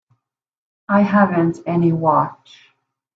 [0.89, 2.71] I haven't any watch.